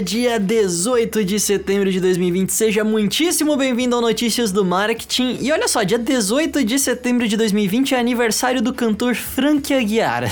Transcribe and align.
Dia 0.00 0.38
18 0.38 1.24
de 1.24 1.40
setembro 1.40 1.90
de 1.90 2.00
2020. 2.00 2.50
Seja 2.50 2.84
muitíssimo 2.84 3.56
bem-vindo 3.56 3.96
ao 3.96 4.00
Notícias 4.00 4.52
do 4.52 4.64
Marketing. 4.64 5.38
E 5.40 5.50
olha 5.50 5.66
só, 5.66 5.82
dia 5.82 5.98
18 5.98 6.64
de 6.64 6.78
setembro 6.78 7.26
de 7.26 7.36
2020 7.36 7.94
é 7.94 7.98
aniversário 7.98 8.62
do 8.62 8.72
cantor 8.72 9.16
Frank 9.16 9.74
Aguiar. 9.74 10.24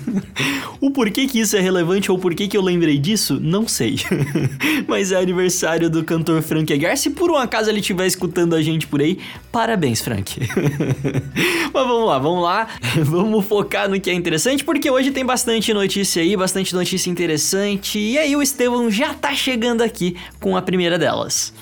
o 0.80 0.90
porquê 0.90 1.26
que 1.26 1.40
isso 1.40 1.56
é 1.56 1.60
relevante 1.60 2.10
ou 2.10 2.18
porquê 2.18 2.46
que 2.46 2.56
eu 2.56 2.62
lembrei 2.62 2.98
disso, 2.98 3.38
não 3.40 3.66
sei. 3.66 3.96
Mas 4.86 5.12
é 5.12 5.16
aniversário 5.16 5.88
do 5.88 6.04
cantor 6.04 6.42
Frank 6.42 6.72
Aguiar. 6.72 6.96
Se 6.96 7.10
por 7.10 7.30
um 7.30 7.36
acaso 7.36 7.70
ele 7.70 7.80
estiver 7.80 8.06
escutando 8.06 8.54
a 8.54 8.60
gente 8.60 8.86
por 8.86 9.00
aí, 9.00 9.18
parabéns, 9.50 10.02
Frank. 10.02 10.40
Mas 11.72 11.86
vamos 11.86 12.06
lá, 12.06 12.18
vamos 12.18 12.42
lá. 12.42 12.68
Vamos 13.02 13.44
focar 13.46 13.88
no 13.88 14.00
que 14.00 14.10
é 14.10 14.14
interessante, 14.14 14.62
porque 14.62 14.90
hoje 14.90 15.10
tem 15.10 15.24
bastante 15.24 15.72
notícia 15.72 16.22
aí, 16.22 16.36
bastante 16.36 16.74
notícia 16.74 17.10
interessante. 17.10 17.98
E 17.98 18.18
aí 18.18 18.36
o 18.36 18.42
Estevão 18.42 18.73
já 18.90 19.14
tá 19.14 19.34
chegando 19.34 19.82
aqui 19.82 20.16
com 20.40 20.56
a 20.56 20.62
primeira 20.62 20.98
delas. 20.98 21.52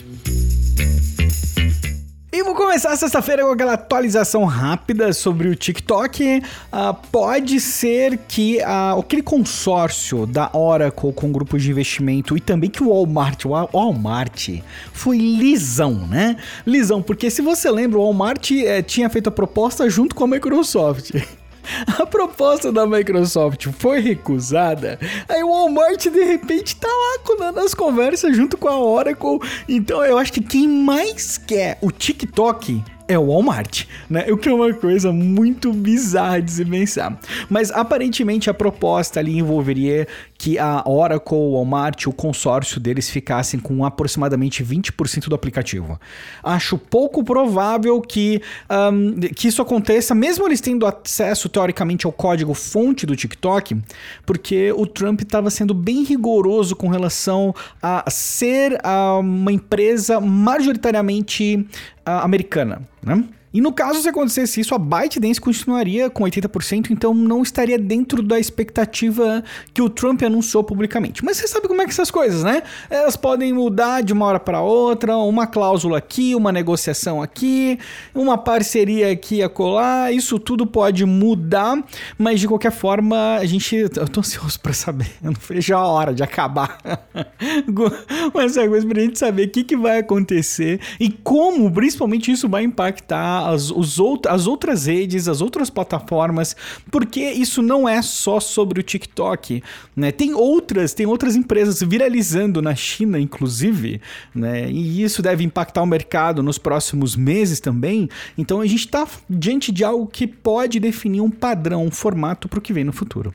E 2.35 2.43
vou 2.43 2.55
começar 2.55 2.97
sexta-feira 2.97 3.45
com 3.45 3.53
aquela 3.53 3.75
atualização 3.75 4.47
rápida 4.47 5.13
sobre 5.13 5.49
o 5.49 5.55
TikTok. 5.55 6.43
Uh, 6.73 6.95
pode 7.13 7.61
ser 7.61 8.17
que 8.27 8.57
uh, 8.57 8.99
aquele 8.99 9.21
consórcio 9.21 10.27
da 10.27 10.51
Oracle 10.55 11.13
com 11.13 11.31
grupos 11.31 11.63
de 11.63 11.71
investimento 11.71 12.35
e 12.35 12.41
também 12.41 12.71
que 12.71 12.83
o 12.83 12.89
Walmart, 12.89 13.45
o 13.45 13.51
Walmart 13.51 14.49
foi 14.95 15.19
lisão, 15.19 16.07
né? 16.07 16.39
Lisão, 16.67 17.03
porque 17.03 17.31
se 17.31 17.43
você 17.43 17.71
lembra, 17.71 17.99
o 17.99 18.03
Walmart 18.03 18.51
eh, 18.51 18.81
tinha 18.81 19.11
feito 19.11 19.29
a 19.29 19.31
proposta 19.31 19.91
junto 19.91 20.15
com 20.15 20.25
a 20.25 20.27
Microsoft. 20.27 21.11
A 21.99 22.07
proposta 22.07 22.73
da 22.73 22.87
Microsoft 22.87 23.69
foi 23.79 24.01
recusada. 24.01 24.99
Aí 25.29 25.43
o 25.43 25.49
Walmart 25.49 26.09
de 26.09 26.25
repente 26.25 26.77
tá 26.77 26.89
lá 26.89 27.53
nas 27.53 27.75
conversas 27.75 28.37
junto 28.37 28.57
com 28.57 28.69
a 28.69 28.79
Oracle. 28.79 29.39
Então 29.69 30.05
eu 30.05 30.19
acho 30.19 30.33
que 30.33 30.41
quem 30.41 30.69
mais 30.69 31.39
quer 31.39 31.79
o 31.81 31.91
TikTok 31.91 32.83
é 33.09 33.19
o 33.19 33.27
Walmart, 33.27 33.85
né? 34.09 34.27
O 34.31 34.37
que 34.37 34.49
é 34.49 34.53
uma 34.53 34.73
coisa 34.73 35.13
muito 35.13 35.73
bizarra 35.73 36.41
de 36.41 36.51
se 36.51 36.65
pensar. 36.65 37.19
Mas 37.49 37.71
aparentemente 37.71 38.49
a 38.49 38.55
proposta 38.55 39.21
ali 39.21 39.39
envolveria 39.39 40.07
que 40.43 40.59
a 40.59 40.83
Oracle, 40.85 41.37
o 41.37 41.53
Walmart, 41.53 42.07
o 42.09 42.13
consórcio 42.13 42.81
deles 42.81 43.09
ficassem 43.09 43.61
com 43.61 43.85
aproximadamente 43.85 44.65
20% 44.65 45.29
do 45.29 45.37
aplicativo. 45.37 46.01
Acho 46.43 46.77
pouco 46.77 47.23
provável 47.23 48.01
que, 48.01 48.43
um, 48.69 49.21
que 49.21 49.47
isso 49.47 49.63
aconteça, 49.63 50.17
mesmo 50.17 50.47
eles 50.47 50.61
tendo 50.61 50.85
acesso 50.85 51.49
teoricamente 51.49 52.07
ao 52.07 52.13
código 52.13 52.55
fonte 52.55 53.07
do 53.07 53.15
TikTok, 53.15 53.81
porque 54.27 54.73
o 54.73 54.85
Trump 54.85 55.21
estava 55.21 55.49
sendo 55.49 55.73
bem 55.75 56.03
rigoroso 56.03 56.75
com 56.75 56.89
relação 56.89 57.55
a 57.81 58.11
ser 58.11 58.73
uh, 58.73 59.21
uma 59.21 59.53
empresa 59.53 60.21
majoritariamente 60.21 61.65
americana, 62.05 62.83
né? 63.03 63.25
E 63.53 63.61
no 63.61 63.73
caso, 63.73 64.01
se 64.01 64.09
acontecesse 64.09 64.61
isso, 64.61 64.75
a 64.75 64.79
ByteDance 64.79 65.41
continuaria 65.41 66.09
com 66.09 66.25
80%, 66.25 66.91
então 66.91 67.13
não 67.13 67.43
estaria 67.43 67.79
dentro 67.79 68.23
da 68.23 68.39
expectativa 68.39 69.45
que 69.75 69.83
o 69.83 69.91
Trump 69.91 70.23
anunciou 70.23 70.65
publicamente. 70.65 71.25
Mas 71.25 71.37
você 71.37 71.47
sabe 71.47 71.69
como 71.69 71.83
é 71.83 71.85
que 71.85 71.91
essas 71.91 72.11
coisas, 72.11 72.43
né? 72.43 72.63
Elas 72.89 73.17
podem 73.17 73.53
mudar 73.53 74.03
de 74.03 74.13
uma 74.13 74.27
hora 74.27 74.41
para 74.41 74.63
outra, 74.63 75.17
uma 75.17 75.47
cláusula 75.47 75.99
aqui, 75.99 76.35
uma 76.35 76.51
negociação 76.51 77.21
aqui, 77.21 77.79
uma 78.15 78.39
parceria 78.39 79.11
aqui 79.13 79.43
a 79.43 79.49
colar, 79.49 80.13
isso 80.13 80.39
tudo 80.39 80.67
pode 80.67 81.05
mudar, 81.05 81.83
mas 82.17 82.41
de 82.41 82.49
qualquer 82.49 82.73
forma, 82.73 83.37
a 83.37 83.45
gente. 83.45 83.77
Eu 83.77 84.09
tô 84.09 84.21
ansioso 84.21 84.59
para 84.61 84.73
saber, 84.73 85.11
eu 85.23 85.33
não 85.33 85.41
vejo 85.49 85.75
a 85.75 85.87
hora 85.87 86.15
de 86.15 86.23
acabar. 86.23 86.79
mas 88.35 88.57
é 88.57 88.67
coisa 88.67 88.87
pra 88.87 89.01
gente 89.01 89.19
saber 89.19 89.49
o 89.49 89.51
que, 89.51 89.65
que 89.65 89.77
vai 89.77 89.99
acontecer 89.99 90.81
e 90.99 91.11
como, 91.11 91.71
principalmente, 91.71 92.31
isso 92.31 92.49
vai 92.49 92.63
impactar 92.63 93.42
as, 93.49 93.71
os 93.71 93.99
out, 93.99 94.29
as 94.29 94.47
outras 94.47 94.87
redes, 94.87 95.29
as 95.29 95.41
outras 95.41 95.71
plataformas, 95.71 96.57
porque 96.91 97.21
isso 97.21 97.63
não 97.63 97.89
é 97.89 98.01
só 98.03 98.41
sobre 98.41 98.81
o 98.81 98.83
TikTok, 98.83 99.63
né? 99.95 100.13
Tem 100.13 100.35
outras, 100.35 100.95
tem 100.95 101.07
outras 101.07 101.37
empresas 101.37 101.81
viralizando 101.81 102.61
na 102.63 102.75
China, 102.75 103.19
inclusive, 103.19 104.01
né? 104.35 104.71
E 104.71 105.03
isso 105.03 105.23
deve 105.23 105.45
impactar 105.45 105.83
o 105.83 105.87
mercado 105.87 106.43
nos 106.43 106.59
próximos 106.59 107.17
meses 107.17 107.61
também. 107.61 108.09
Então 108.37 108.61
a 108.61 108.67
gente 108.67 108.87
está 108.87 109.07
diante 109.29 109.73
de 109.73 109.85
algo 109.85 110.07
que 110.07 110.27
pode 110.27 110.79
definir 110.81 111.21
um 111.21 111.31
padrão, 111.31 111.85
um 111.85 111.91
formato 111.91 112.49
para 112.49 112.59
o 112.59 112.63
que 112.63 112.73
vem 112.73 112.85
no 112.85 112.93
futuro. 112.93 113.35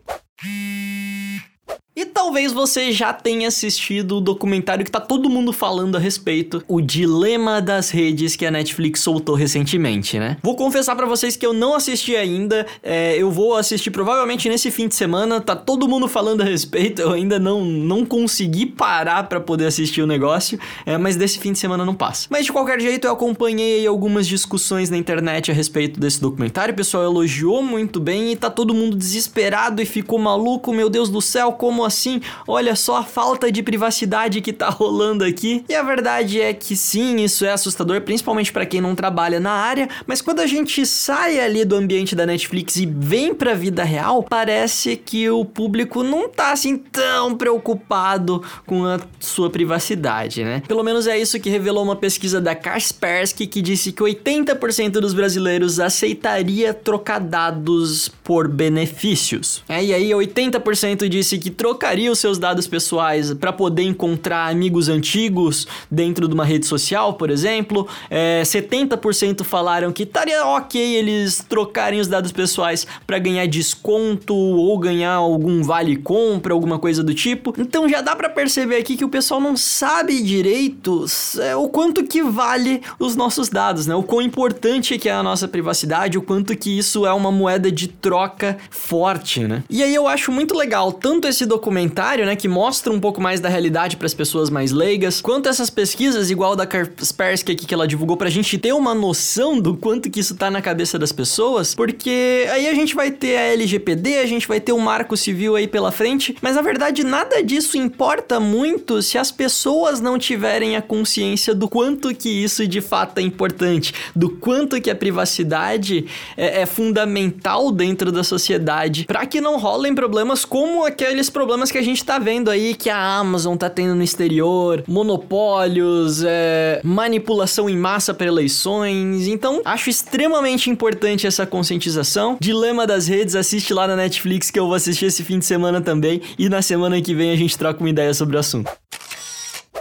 E 1.97 2.05
talvez 2.05 2.53
você 2.53 2.91
já 2.91 3.11
tenha 3.11 3.47
assistido 3.47 4.17
o 4.17 4.21
documentário 4.21 4.85
que 4.85 4.91
tá 4.91 4.99
todo 4.99 5.27
mundo 5.27 5.51
falando 5.51 5.95
a 5.95 5.99
respeito, 5.99 6.63
o 6.67 6.79
dilema 6.79 7.59
das 7.59 7.89
redes 7.89 8.35
que 8.35 8.45
a 8.45 8.51
Netflix 8.51 8.99
soltou 8.99 9.33
recentemente, 9.33 10.19
né? 10.19 10.37
Vou 10.43 10.55
confessar 10.55 10.95
para 10.95 11.07
vocês 11.07 11.35
que 11.35 11.43
eu 11.43 11.53
não 11.53 11.73
assisti 11.73 12.15
ainda, 12.15 12.67
é, 12.83 13.17
eu 13.17 13.31
vou 13.31 13.55
assistir 13.55 13.89
provavelmente 13.89 14.47
nesse 14.47 14.69
fim 14.69 14.87
de 14.87 14.93
semana, 14.93 15.41
tá 15.41 15.55
todo 15.55 15.87
mundo 15.87 16.07
falando 16.07 16.41
a 16.41 16.43
respeito, 16.43 17.01
eu 17.01 17.13
ainda 17.13 17.39
não, 17.39 17.65
não 17.65 18.05
consegui 18.05 18.67
parar 18.67 19.23
para 19.23 19.39
poder 19.39 19.65
assistir 19.65 20.03
o 20.03 20.05
negócio, 20.05 20.59
é, 20.85 20.99
mas 20.99 21.15
desse 21.15 21.39
fim 21.39 21.51
de 21.51 21.57
semana 21.57 21.83
não 21.83 21.95
passa. 21.95 22.27
Mas 22.29 22.45
de 22.45 22.51
qualquer 22.51 22.79
jeito 22.79 23.07
eu 23.07 23.11
acompanhei 23.11 23.87
algumas 23.87 24.27
discussões 24.27 24.91
na 24.91 24.97
internet 24.97 25.49
a 25.49 25.53
respeito 25.55 25.99
desse 25.99 26.21
documentário, 26.21 26.75
o 26.75 26.77
pessoal 26.77 27.05
elogiou 27.05 27.63
muito 27.63 27.99
bem 27.99 28.33
e 28.33 28.35
tá 28.35 28.51
todo 28.51 28.71
mundo 28.71 28.95
desesperado 28.95 29.81
e 29.81 29.85
ficou 29.85 30.19
maluco, 30.19 30.71
meu 30.71 30.91
Deus 30.91 31.09
do 31.09 31.23
céu, 31.23 31.53
como 31.53 31.86
assim? 31.87 32.21
Olha 32.47 32.75
só 32.75 32.97
a 32.97 33.03
falta 33.03 33.51
de 33.51 33.63
privacidade 33.63 34.41
que 34.41 34.53
tá 34.53 34.69
rolando 34.69 35.23
aqui. 35.23 35.63
E 35.67 35.75
a 35.75 35.83
verdade 35.83 36.39
é 36.39 36.53
que 36.53 36.75
sim, 36.75 37.17
isso 37.23 37.45
é 37.45 37.51
assustador, 37.51 38.01
principalmente 38.01 38.51
para 38.51 38.65
quem 38.65 38.81
não 38.81 38.95
trabalha 38.95 39.39
na 39.39 39.51
área, 39.51 39.89
mas 40.05 40.21
quando 40.21 40.39
a 40.39 40.47
gente 40.47 40.85
sai 40.85 41.39
ali 41.39 41.63
do 41.63 41.75
ambiente 41.75 42.15
da 42.15 42.25
Netflix 42.25 42.75
e 42.75 42.85
vem 42.85 43.33
pra 43.33 43.53
vida 43.53 43.83
real, 43.83 44.23
parece 44.23 44.95
que 44.95 45.29
o 45.29 45.45
público 45.45 46.03
não 46.03 46.29
tá 46.29 46.51
assim 46.51 46.77
tão 46.77 47.35
preocupado 47.35 48.43
com 48.65 48.85
a 48.85 48.99
sua 49.19 49.49
privacidade, 49.49 50.43
né? 50.43 50.61
Pelo 50.67 50.83
menos 50.83 51.07
é 51.07 51.17
isso 51.17 51.39
que 51.39 51.49
revelou 51.49 51.83
uma 51.83 51.95
pesquisa 51.95 52.41
da 52.41 52.55
Kaspersky 52.55 53.47
que 53.47 53.61
disse 53.61 53.91
que 53.91 54.03
80% 54.03 54.91
dos 54.91 55.13
brasileiros 55.13 55.79
aceitaria 55.79 56.73
trocar 56.73 57.19
dados 57.19 58.09
por 58.23 58.47
benefícios. 58.47 59.63
É, 59.69 59.83
e 59.83 59.93
aí 59.93 60.09
80% 60.09 61.07
disse 61.07 61.37
que 61.37 61.49
trocar 61.49 61.76
trocaria 61.77 62.11
os 62.11 62.17
seus 62.17 62.39
dados 62.39 62.65
pessoais 62.65 63.31
para 63.35 63.53
poder 63.53 63.83
encontrar 63.83 64.49
amigos 64.49 64.89
antigos 64.89 65.67
dentro 65.91 66.27
de 66.27 66.33
uma 66.33 66.43
rede 66.43 66.65
social, 66.65 67.13
por 67.13 67.29
exemplo. 67.29 67.87
É, 68.09 68.41
70% 68.43 69.43
falaram 69.43 69.91
que 69.91 70.01
estaria 70.01 70.43
ok 70.43 70.81
eles 70.95 71.45
trocarem 71.47 71.99
os 71.99 72.07
dados 72.07 72.31
pessoais 72.31 72.87
para 73.05 73.19
ganhar 73.19 73.45
desconto 73.45 74.35
ou 74.35 74.77
ganhar 74.79 75.13
algum 75.13 75.61
vale 75.61 75.95
compra, 75.97 76.51
alguma 76.51 76.79
coisa 76.79 77.03
do 77.03 77.13
tipo. 77.13 77.53
Então 77.59 77.87
já 77.87 78.01
dá 78.01 78.15
para 78.15 78.29
perceber 78.29 78.77
aqui 78.77 78.97
que 78.97 79.05
o 79.05 79.09
pessoal 79.09 79.39
não 79.39 79.55
sabe 79.55 80.21
direito 80.23 81.05
é, 81.39 81.55
o 81.55 81.69
quanto 81.69 82.03
que 82.03 82.23
vale 82.23 82.81
os 82.97 83.15
nossos 83.15 83.49
dados, 83.49 83.85
né? 83.85 83.93
O 83.93 84.01
quão 84.01 84.21
importante 84.21 84.97
que 84.97 85.07
é 85.07 85.13
a 85.13 85.21
nossa 85.21 85.47
privacidade, 85.47 86.17
o 86.17 86.23
quanto 86.23 86.57
que 86.57 86.75
isso 86.75 87.05
é 87.05 87.13
uma 87.13 87.31
moeda 87.31 87.71
de 87.71 87.87
troca 87.87 88.57
forte, 88.71 89.41
né? 89.41 89.63
E 89.69 89.83
aí 89.83 89.93
eu 89.93 90.07
acho 90.07 90.31
muito 90.31 90.55
legal 90.55 90.91
tanto 90.91 91.27
esse 91.27 91.45
documento 91.45 91.66
documentário, 91.67 92.25
né, 92.25 92.33
que 92.33 92.47
mostra 92.47 92.93
um 92.93 92.99
pouco 92.99 93.21
mais 93.21 93.41
da 93.41 93.49
realidade 93.49 93.97
para 93.97 94.05
as 94.05 94.13
pessoas 94.13 94.49
mais 94.49 94.71
leigas, 94.71 95.19
quanto 95.19 95.49
essas 95.49 95.69
pesquisas, 95.69 96.31
igual 96.31 96.55
da 96.55 96.65
Kaspersky 96.65 97.51
aqui 97.51 97.65
que 97.65 97.73
ela 97.73 97.85
divulgou 97.85 98.15
pra 98.15 98.29
gente 98.29 98.57
ter 98.57 98.71
uma 98.71 98.95
noção 98.95 99.59
do 99.59 99.75
quanto 99.75 100.09
que 100.09 100.21
isso 100.21 100.35
tá 100.35 100.49
na 100.49 100.61
cabeça 100.61 100.97
das 100.97 101.11
pessoas, 101.11 101.75
porque 101.75 102.47
aí 102.49 102.69
a 102.69 102.73
gente 102.73 102.95
vai 102.95 103.11
ter 103.11 103.37
a 103.37 103.41
LGPD, 103.53 104.19
a 104.19 104.25
gente 104.25 104.47
vai 104.47 104.61
ter 104.61 104.71
o 104.71 104.79
marco 104.79 105.17
civil 105.17 105.57
aí 105.57 105.67
pela 105.67 105.91
frente, 105.91 106.37
mas 106.41 106.55
na 106.55 106.61
verdade 106.61 107.03
nada 107.03 107.43
disso 107.43 107.77
importa 107.77 108.39
muito 108.39 109.01
se 109.01 109.17
as 109.17 109.29
pessoas 109.29 109.99
não 109.99 110.17
tiverem 110.17 110.77
a 110.77 110.81
consciência 110.81 111.53
do 111.53 111.67
quanto 111.67 112.15
que 112.15 112.29
isso 112.29 112.65
de 112.65 112.79
fato 112.79 113.17
é 113.17 113.21
importante, 113.21 113.93
do 114.15 114.29
quanto 114.29 114.79
que 114.79 114.89
a 114.89 114.95
privacidade 114.95 116.05
é, 116.37 116.61
é 116.61 116.65
fundamental 116.65 117.73
dentro 117.73 118.09
da 118.09 118.23
sociedade, 118.23 119.03
para 119.05 119.25
que 119.25 119.41
não 119.41 119.57
rolem 119.57 119.93
problemas 119.93 120.45
como 120.45 120.85
aqueles 120.85 121.29
problemas 121.29 121.46
problemas 121.47 121.71
que 121.71 121.77
a 121.77 121.81
gente 121.81 122.03
tá 122.03 122.19
vendo 122.19 122.51
aí 122.51 122.75
que 122.75 122.89
a 122.89 123.17
Amazon 123.19 123.55
tá 123.55 123.69
tendo 123.69 123.95
no 123.95 124.03
exterior, 124.03 124.83
monopólios, 124.85 126.21
é, 126.21 126.81
manipulação 126.83 127.69
em 127.69 127.77
massa 127.77 128.13
para 128.13 128.27
eleições. 128.27 129.29
Então, 129.29 129.61
acho 129.63 129.89
extremamente 129.89 130.69
importante 130.69 131.25
essa 131.25 131.45
conscientização. 131.45 132.35
Dilema 132.41 132.85
das 132.85 133.07
redes, 133.07 133.33
assiste 133.33 133.73
lá 133.73 133.87
na 133.87 133.95
Netflix 133.95 134.51
que 134.51 134.59
eu 134.59 134.65
vou 134.65 134.75
assistir 134.75 135.05
esse 135.05 135.23
fim 135.23 135.39
de 135.39 135.45
semana 135.45 135.79
também. 135.79 136.21
E 136.37 136.49
na 136.49 136.61
semana 136.61 137.01
que 137.01 137.15
vem 137.15 137.31
a 137.31 137.37
gente 137.37 137.57
troca 137.57 137.79
uma 137.79 137.89
ideia 137.89 138.13
sobre 138.13 138.35
o 138.35 138.39
assunto. 138.39 138.69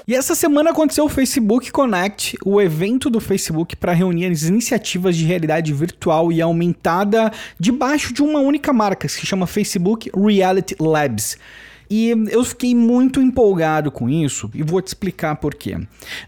E 0.09 0.15
essa 0.15 0.37
semana 0.37 0.71
aconteceu 0.71 1.05
o 1.05 1.09
Facebook 1.09 1.73
Connect, 1.73 2.39
o 2.45 2.61
evento 2.61 3.11
do 3.11 3.19
Facebook 3.19 3.75
para 3.75 3.93
reunir 3.93 4.27
as 4.27 4.45
iniciativas 4.45 5.17
de 5.17 5.25
realidade 5.25 5.73
virtual 5.73 6.31
e 6.31 6.41
aumentada 6.41 7.33
debaixo 7.59 8.15
de 8.15 8.23
uma 8.23 8.39
única 8.39 8.73
marca, 8.73 9.09
que 9.09 9.13
se 9.13 9.27
chama 9.27 9.49
Facebook 9.49 10.09
Reality 10.17 10.77
Labs. 10.79 11.37
E 11.89 12.11
eu 12.31 12.45
fiquei 12.45 12.75
muito 12.75 13.21
empolgado 13.21 13.91
com 13.91 14.09
isso 14.09 14.51
e 14.55 14.63
vou 14.63 14.81
te 14.81 14.89
explicar 14.89 15.37
por 15.37 15.55
quê. 15.55 15.79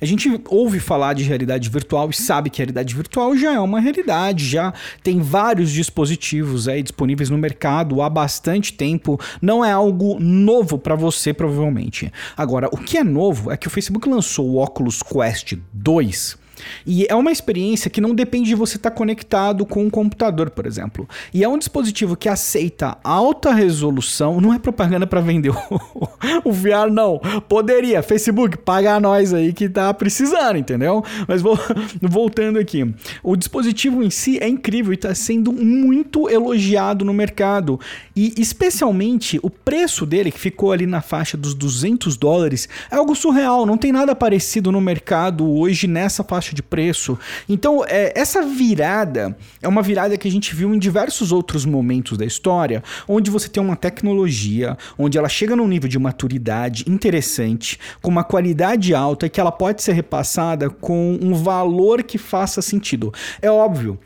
A 0.01 0.05
gente 0.05 0.41
ouve 0.49 0.79
falar 0.81 1.15
de 1.15 1.25
realidade 1.25 1.69
virtual 1.69 2.11
e 2.11 2.15
sabe 2.15 2.51
que 2.51 2.61
a 2.61 2.65
realidade 2.65 2.95
virtual 2.95 3.37
já 3.37 3.55
é 3.55 3.61
uma 3.61 3.81
realidade, 3.81 4.47
já 4.47 4.73
tem 5.03 5.21
vários 5.21 5.71
dispositivos 5.73 6.69
aí 6.69 6.83
disponíveis 6.83 7.31
no 7.31 7.39
mercado 7.39 8.03
há 8.03 8.09
bastante 8.09 8.73
tempo, 8.73 9.21
não 9.41 9.65
é 9.65 9.73
algo 9.73 10.19
novo 10.21 10.79
para 10.79 10.95
você 10.95 11.33
provavelmente. 11.33 12.13
Agora, 12.37 12.69
o 12.73 12.77
que 12.77 12.99
é 12.99 13.05
novo 13.05 13.51
é 13.51 13.57
que 13.57 13.67
o 13.67 13.71
Facebook 13.71 14.09
lançou 14.09 14.49
o 14.49 14.63
Oculus 14.63 15.03
Quest 15.03 15.55
2 15.73 16.48
e 16.87 17.07
é 17.09 17.15
uma 17.15 17.33
experiência 17.33 17.91
que 17.91 18.01
não 18.01 18.15
depende 18.15 18.49
de 18.49 18.55
você 18.55 18.77
estar 18.77 18.91
conectado 18.91 19.65
com 19.67 19.85
um 19.85 19.91
computador, 19.91 20.51
por 20.51 20.67
exemplo. 20.67 21.09
E 21.33 21.45
é 21.45 21.49
um 21.49 21.59
dispositivo 21.59 22.17
que 22.17 22.29
aceita 22.29 22.97
alta 23.03 23.53
resolução, 23.53 24.41
não 24.41 24.53
é 24.53 24.59
propaganda 24.59 25.07
para 25.07 25.21
vender 25.21 25.53
o, 26.45 26.53
VR, 26.53 26.91
não. 26.91 27.21
Poderia, 27.49 28.03
Facebook, 28.03 28.57
paga 28.59 28.99
nós 29.01 29.33
aí 29.33 29.53
que 29.53 29.69
tá 29.69 29.93
precisando, 29.93 30.57
entendeu? 30.57 31.05
Mas 31.27 31.43
vou, 31.43 31.59
voltando 32.03 32.59
aqui. 32.59 32.95
O 33.23 33.37
dispositivo 33.37 34.03
em 34.03 34.11
si 34.11 34.39
é 34.41 34.49
incrível 34.49 34.93
e 34.93 34.95
está 34.95 35.15
sendo 35.15 35.53
muito 35.53 36.29
elogiado 36.29 37.05
no 37.05 37.15
mercado. 37.15 37.79
E 38.15 38.35
especialmente 38.37 39.39
o 39.43 39.51
preço 39.51 40.05
dele, 40.05 40.31
que 40.31 40.39
ficou 40.39 40.73
ali 40.73 40.87
na 40.87 41.01
faixa 41.01 41.37
dos 41.37 41.55
200 41.55 42.17
dólares, 42.17 42.69
é 42.91 42.97
algo 42.97 43.15
surreal. 43.15 43.67
Não 43.67 43.77
tem 43.77 43.93
nada 43.93 44.15
parecido 44.15 44.73
no 44.73 44.81
mercado 44.81 45.49
hoje 45.49 45.87
nessa 45.87 46.25
faixa 46.25 46.48
de 46.55 46.63
preço. 46.63 47.19
Então, 47.49 47.85
é, 47.87 48.13
essa 48.15 48.43
virada 48.43 49.37
é 49.63 49.69
uma 49.69 49.83
virada 49.83 50.17
que 50.17 50.29
a 50.29 50.31
gente 50.31 50.55
viu 50.55 50.75
em 50.75 50.79
diversos 50.79 51.33
outros 51.33 51.65
momentos 51.65 52.17
da 52.17 52.25
história, 52.25 52.83
onde 53.07 53.31
você 53.31 53.49
tem 53.49 53.63
uma 53.63 53.77
tecnologia, 53.77 54.77
onde 54.99 55.19
ela 55.19 55.29
chega 55.29 55.57
num 55.57 55.67
nível 55.67 55.89
de 55.89 55.99
maturidade 55.99 56.85
interessante, 56.87 57.79
com 58.01 58.11
uma 58.11 58.25
qualidade 58.25 58.95
alta 58.95 59.27
e 59.27 59.31
que 59.31 59.41
ela 59.41 59.53
pode 59.53 59.83
ser 59.83 59.93
repassada 59.93 60.71
com 60.71 61.19
um 61.21 61.35
valor 61.35 62.03
que 62.03 62.19
faça 62.19 62.63
sentido. 62.63 63.13
É 63.41 63.51
óbvio, 63.51 63.99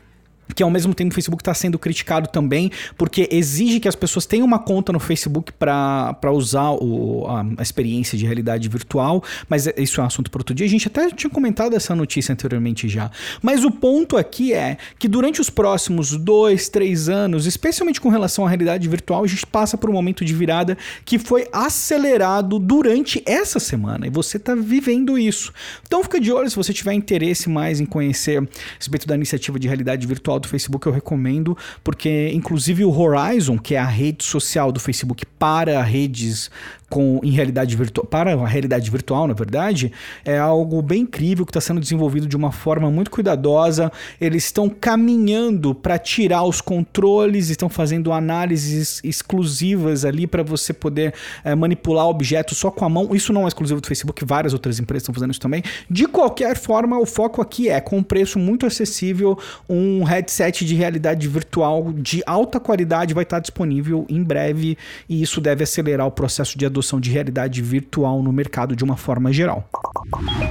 que 0.55 0.63
ao 0.63 0.69
mesmo 0.69 0.93
tempo 0.93 1.11
o 1.11 1.13
Facebook 1.13 1.41
está 1.41 1.53
sendo 1.53 1.79
criticado 1.79 2.27
também, 2.29 2.71
porque 2.97 3.27
exige 3.31 3.79
que 3.79 3.87
as 3.87 3.95
pessoas 3.95 4.25
tenham 4.25 4.45
uma 4.45 4.59
conta 4.59 4.91
no 4.91 4.99
Facebook 4.99 5.51
para 5.53 6.31
usar 6.31 6.71
o, 6.71 7.25
a, 7.27 7.45
a, 7.57 7.61
experiência 7.61 8.17
de 8.17 8.25
realidade 8.25 8.67
virtual, 8.69 9.23
mas 9.47 9.67
isso 9.77 9.99
é 9.99 10.03
um 10.03 10.07
assunto 10.07 10.29
para 10.29 10.39
outro 10.39 10.53
dia. 10.53 10.65
A 10.65 10.69
gente 10.69 10.87
até 10.87 11.09
tinha 11.11 11.29
comentado 11.29 11.75
essa 11.75 11.95
notícia 11.95 12.33
anteriormente 12.33 12.87
já. 12.87 13.09
Mas 13.41 13.63
o 13.63 13.71
ponto 13.71 14.17
aqui 14.17 14.53
é 14.53 14.77
que 14.99 15.07
durante 15.07 15.41
os 15.41 15.49
próximos 15.49 16.15
dois, 16.17 16.69
três 16.69 17.09
anos, 17.09 17.45
especialmente 17.45 17.99
com 17.99 18.09
relação 18.09 18.45
à 18.45 18.49
realidade 18.49 18.87
virtual, 18.87 19.23
a 19.23 19.27
gente 19.27 19.45
passa 19.45 19.77
por 19.77 19.89
um 19.89 19.93
momento 19.93 20.23
de 20.23 20.33
virada 20.33 20.77
que 21.05 21.17
foi 21.17 21.47
acelerado 21.51 22.59
durante 22.59 23.23
essa 23.25 23.59
semana 23.59 24.07
e 24.07 24.09
você 24.09 24.37
está 24.37 24.55
vivendo 24.55 25.17
isso. 25.17 25.51
Então 25.85 26.03
fica 26.03 26.19
de 26.19 26.31
olho 26.31 26.49
se 26.49 26.55
você 26.55 26.73
tiver 26.73 26.93
interesse 26.93 27.49
mais 27.49 27.79
em 27.79 27.85
conhecer 27.85 28.41
a 28.41 28.45
respeito 28.77 29.07
da 29.07 29.15
iniciativa 29.15 29.59
de 29.59 29.67
realidade 29.67 30.05
virtual 30.05 30.32
do 30.39 30.47
Facebook 30.47 30.85
eu 30.85 30.93
recomendo, 30.93 31.57
porque 31.83 32.31
inclusive 32.33 32.85
o 32.85 32.91
Horizon, 32.91 33.57
que 33.57 33.75
é 33.75 33.79
a 33.79 33.85
rede 33.85 34.23
social 34.23 34.71
do 34.71 34.79
Facebook 34.79 35.25
para 35.37 35.81
redes 35.81 36.49
com, 36.93 37.19
em 37.23 37.31
realidade 37.31 37.75
virtual, 37.75 38.05
para 38.05 38.33
a 38.33 38.47
realidade 38.47 38.91
virtual, 38.91 39.27
na 39.27 39.33
verdade, 39.33 39.91
é 40.23 40.37
algo 40.37 40.79
bem 40.79 41.01
incrível 41.01 41.43
que 41.43 41.49
está 41.49 41.59
sendo 41.59 41.79
desenvolvido 41.79 42.27
de 42.27 42.37
uma 42.37 42.51
forma 42.51 42.91
muito 42.91 43.09
cuidadosa. 43.09 43.91
Eles 44.21 44.45
estão 44.45 44.69
caminhando 44.69 45.73
para 45.73 45.97
tirar 45.97 46.43
os 46.43 46.61
controles, 46.61 47.49
estão 47.49 47.67
fazendo 47.67 48.11
análises 48.13 49.01
exclusivas 49.03 50.05
ali 50.05 50.27
para 50.27 50.43
você 50.43 50.71
poder 50.71 51.15
é, 51.43 51.55
manipular 51.55 52.05
objetos 52.05 52.59
só 52.59 52.69
com 52.69 52.85
a 52.85 52.89
mão. 52.89 53.15
Isso 53.15 53.33
não 53.33 53.45
é 53.45 53.47
exclusivo 53.47 53.81
do 53.81 53.87
Facebook, 53.87 54.23
várias 54.23 54.53
outras 54.53 54.79
empresas 54.79 55.01
estão 55.01 55.15
fazendo 55.15 55.31
isso 55.31 55.41
também. 55.41 55.63
De 55.89 56.05
qualquer 56.05 56.55
forma, 56.55 56.99
o 56.99 57.07
foco 57.07 57.41
aqui 57.41 57.69
é 57.69 57.81
com 57.81 57.97
um 57.97 58.03
preço 58.03 58.37
muito 58.37 58.67
acessível, 58.67 59.35
um 59.67 60.03
headset 60.23 60.65
de 60.65 60.73
realidade 60.73 61.27
virtual 61.27 61.91
de 61.93 62.23
alta 62.25 62.59
qualidade 62.59 63.13
vai 63.13 63.23
estar 63.23 63.39
disponível 63.39 64.05
em 64.09 64.23
breve 64.23 64.77
e 65.09 65.21
isso 65.21 65.41
deve 65.41 65.63
acelerar 65.63 66.07
o 66.07 66.11
processo 66.11 66.57
de 66.57 66.65
adoção 66.65 66.99
de 66.99 67.11
realidade 67.11 67.61
virtual 67.61 68.23
no 68.23 68.31
mercado 68.31 68.75
de 68.75 68.83
uma 68.83 68.95
forma 68.95 69.31
geral. 69.33 69.67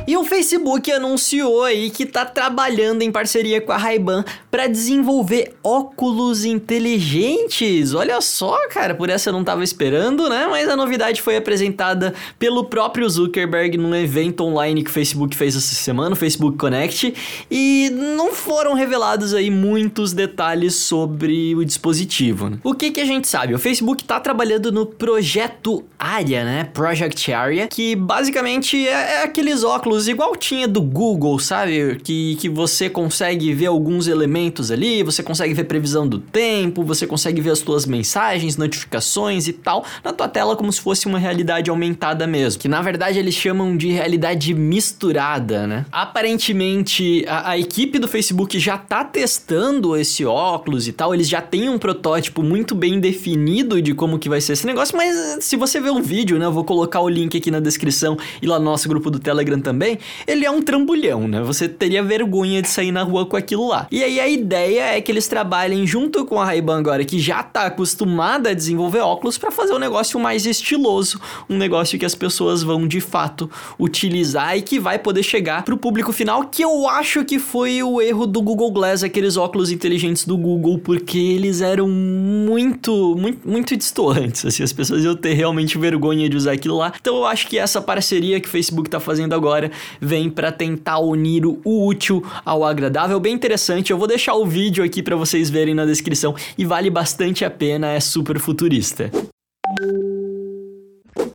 E 0.07 0.17
o 0.17 0.25
Facebook 0.25 0.91
anunciou 0.91 1.65
aí 1.65 1.91
que 1.91 2.03
está 2.03 2.25
trabalhando 2.25 3.03
em 3.03 3.11
parceria 3.11 3.61
com 3.61 3.73
a 3.73 3.77
Ray-Ban 3.77 4.25
para 4.51 4.67
desenvolver 4.67 5.55
óculos 5.63 6.45
inteligentes. 6.45 7.95
Olha 7.95 8.21
só, 8.21 8.69
cara, 8.69 8.95
por 8.95 9.09
essa 9.09 9.31
eu 9.31 9.33
não 9.33 9.41
estava 9.41 9.65
esperando, 9.65 10.29
né? 10.29 10.47
Mas 10.51 10.69
a 10.69 10.77
novidade 10.77 11.23
foi 11.23 11.37
apresentada 11.37 12.13
pelo 12.39 12.65
próprio 12.65 13.09
Zuckerberg 13.09 13.79
num 13.79 13.95
evento 13.95 14.45
online 14.45 14.83
que 14.83 14.91
o 14.91 14.93
Facebook 14.93 15.37
fez 15.37 15.57
essa 15.57 15.75
semana, 15.75 16.15
o 16.15 16.17
Facebook 16.17 16.59
Connect, 16.59 17.15
e 17.51 17.91
não 17.91 18.33
foram 18.33 18.75
revelados 18.75 19.33
aí 19.33 19.51
muitos 19.63 20.13
detalhes 20.13 20.75
sobre 20.75 21.55
o 21.55 21.65
dispositivo. 21.65 22.51
Né? 22.51 22.59
O 22.65 22.75
que 22.75 22.91
que 22.91 23.01
a 23.01 23.05
gente 23.05 23.29
sabe? 23.29 23.55
O 23.55 23.59
Facebook 23.61 24.03
está 24.03 24.19
trabalhando 24.19 24.73
no 24.73 24.85
projeto 24.85 25.85
Area, 25.97 26.45
né? 26.45 26.65
Project 26.65 27.33
Area, 27.33 27.69
que 27.69 27.95
basicamente 27.95 28.89
é, 28.89 28.91
é 28.91 29.23
aqueles 29.23 29.63
óculos 29.63 30.09
igual 30.09 30.35
tinha 30.35 30.67
do 30.67 30.83
Google, 30.83 31.39
sabe? 31.39 32.01
Que, 32.03 32.35
que 32.41 32.49
você 32.49 32.91
consegue 32.91 33.55
ver 33.55 33.67
alguns 33.67 34.09
elementos 34.09 34.73
ali, 34.73 35.05
você 35.05 35.23
consegue 35.23 35.55
ver 35.55 35.65
previsão 35.65 36.09
do 36.09 36.19
tempo, 36.19 36.83
você 36.83 37.07
consegue 37.07 37.41
ver 37.41 37.51
as 37.51 37.61
suas 37.61 37.87
mensagens, 37.87 38.57
notificações 38.57 39.47
e 39.47 39.53
tal 39.53 39.85
na 40.03 40.13
tua 40.13 40.29
tela 40.29 40.57
como 40.57 40.73
se 40.73 40.81
fosse 40.81 41.07
uma 41.07 41.21
realidade 41.21 41.71
aumentada 41.71 42.27
mesmo. 42.27 42.61
Que 42.61 42.69
na 42.69 42.83
verdade 42.83 43.17
eles 43.17 43.35
chamam 43.35 43.77
de 43.77 43.93
realidade 43.93 44.53
misturada, 44.55 45.69
né? 45.69 45.87
Aparentemente 45.93 47.25
a, 47.29 47.51
a 47.51 47.59
equipe 47.59 48.01
do 48.01 48.09
Facebook 48.09 48.59
já 48.59 48.77
tá 48.77 49.05
testando 49.05 49.52
esse 49.97 50.25
óculos 50.25 50.89
e 50.89 50.93
tal, 50.93 51.15
eles 51.15 51.29
já 51.29 51.41
têm 51.41 51.69
um 51.69 51.79
protótipo 51.79 52.43
muito 52.43 52.75
bem 52.75 53.01
definido 53.01 53.81
de 53.81 53.95
como 53.95 54.19
que 54.19 54.29
vai 54.29 54.41
ser 54.41 54.55
esse 54.55 54.67
negócio, 54.67 54.97
mas 54.97 55.45
se 55.45 55.57
você 55.57 55.81
ver 55.81 55.91
um 55.91 56.03
vídeo, 56.03 56.39
né? 56.39 56.47
Eu 56.47 56.53
vou 56.53 56.65
colocar 56.65 57.01
o 57.01 57.09
link 57.09 57.37
aqui 57.37 57.51
na 57.51 57.61
descrição 57.61 58.17
e 58.41 58.47
lá 58.47 58.59
no 58.59 58.65
nosso 58.65 58.89
grupo 58.89 59.11
do 59.11 59.19
Telegram 59.19 59.61
também. 59.61 59.99
Ele 60.27 60.45
é 60.45 60.51
um 60.51 60.63
trambolhão, 60.63 61.27
né? 61.27 61.43
Você 61.43 61.69
teria 61.69 62.03
vergonha 62.03 62.61
de 62.63 62.69
sair 62.69 62.93
na 62.93 63.03
rua 63.03 63.27
com 63.27 63.37
aquilo 63.37 63.69
lá. 63.69 63.87
E 63.91 64.03
aí 64.03 64.21
a 64.21 64.29
ideia 64.29 64.97
é 64.97 65.01
que 65.01 65.11
eles 65.11 65.29
trabalhem 65.29 65.87
junto 65.87 66.25
com 66.25 66.41
a 66.41 66.45
Ray-Ban 66.45 66.79
agora, 66.79 67.05
que 67.05 67.19
já 67.19 67.43
tá 67.43 67.67
acostumada 67.67 68.51
a 68.51 68.55
desenvolver 68.55 69.01
óculos, 69.01 69.39
para 69.39 69.51
fazer 69.51 69.73
um 69.75 69.79
negócio 69.79 70.19
mais 70.19 70.47
estiloso, 70.47 71.21
um 71.49 71.57
negócio 71.57 71.99
que 71.99 72.05
as 72.05 72.15
pessoas 72.15 72.63
vão 72.63 72.87
de 72.87 73.01
fato 73.01 73.51
utilizar 73.79 74.57
e 74.57 74.63
que 74.63 74.79
vai 74.79 74.99
poder 74.99 75.23
chegar 75.23 75.65
pro 75.65 75.77
público 75.77 76.13
final, 76.13 76.45
que 76.45 76.63
eu 76.63 76.89
acho 76.89 77.25
que 77.25 77.39
foi 77.39 77.83
o 77.83 78.01
erro 78.01 78.27
do 78.27 78.41
Google 78.41 78.71
Glass, 78.71 79.03
aqueles 79.03 79.37
inteligentes 79.71 80.25
do 80.25 80.37
Google, 80.37 80.79
porque 80.79 81.19
eles 81.19 81.61
eram 81.61 81.89
muito, 81.89 83.17
muito, 83.17 83.49
muito 83.49 83.77
distantes, 83.77 84.45
assim, 84.45 84.63
as 84.63 84.73
pessoas 84.73 85.05
iam 85.05 85.15
ter 85.15 85.35
realmente 85.35 85.79
vergonha 85.79 86.29
de 86.29 86.37
usar 86.37 86.53
aquilo 86.53 86.77
lá. 86.77 86.93
Então 87.01 87.17
eu 87.17 87.27
acho 87.27 87.47
que 87.47 87.59
essa 87.59 87.81
parceria 87.81 88.41
que 88.41 88.49
o 88.49 88.51
Facebook 88.51 88.89
tá 88.89 89.01
fazendo 89.01 89.35
agora 89.35 89.71
vem 90.01 90.31
para 90.31 90.53
tentar 90.53 90.99
unir 90.99 91.45
o 91.47 91.87
útil 91.87 92.25
ao 92.45 92.65
agradável. 92.65 93.19
Bem 93.19 93.35
interessante. 93.35 93.91
Eu 93.91 93.99
vou 93.99 94.09
deixar 94.09 94.35
o 94.35 94.47
vídeo 94.47 94.85
aqui 94.85 95.03
para 95.03 95.17
vocês 95.17 95.51
verem 95.51 95.75
na 95.75 95.85
descrição 95.85 96.35
e 96.57 96.65
vale 96.65 96.91
bastante 96.91 97.45
a 97.45 97.51
pena, 97.51 97.89
é 97.89 98.01
super 98.01 98.39
futurista. 98.39 99.11